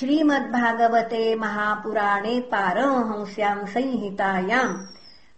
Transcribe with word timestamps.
श्रीमद्भागवते 0.00 1.34
महापुराणे 1.34 2.40
पारमहंस्याम् 2.40 3.66
संहितायाम् 3.66 4.86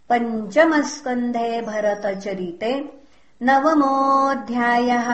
पञ्चमस्कन्धे 0.09 1.61
भरतचरिते 1.61 2.93
नवमोऽध्यायः। 3.41 5.09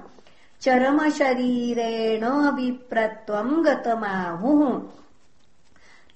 चरमशरीरेण 0.61 2.29
विप्रत्वम् 2.29 3.65
गतमाहुः। 3.65 4.83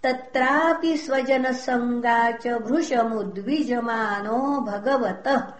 तत्रापि 0.02 0.96
स्वजनसङ्गा 0.96 2.30
च 2.30 2.48
भृशमुद्विजमानो 2.48 4.60
भगवतः। 4.60 5.52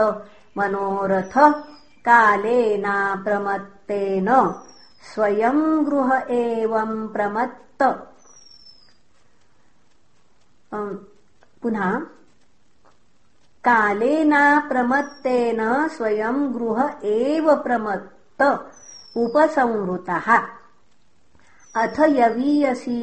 मनोरथ 0.56 1.34
कालेनाप्रमत्तेन 2.06 4.28
स्वयम् 5.14 5.84
गृह 5.84 6.10
एवम् 6.30 7.08
प्रमत्त। 7.08 7.80
पुनः 11.62 11.90
कालेनाप्रमत्तेन 13.66 15.88
स्वयम् 15.88 16.54
गृह 16.54 16.80
एव 17.04 17.56
प्रमत्त 17.56 18.40
उपसंहृतः 19.16 20.26
अथ 21.82 21.96
यवीयसी 22.18 23.02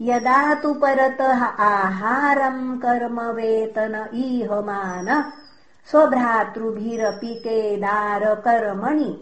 यदा 0.00 0.54
तु 0.54 0.74
परतः 0.74 1.44
आहारम् 1.44 2.78
कर्म 2.78 3.20
वेतन 3.20 4.06
ईहमान 4.14 5.24
स्वभ्रातृभिरपि 5.90 7.34
केदारकर्मणि 7.34 9.20